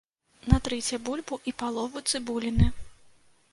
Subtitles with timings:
[0.51, 2.71] Натрыце бульбу і палову цыбуліны.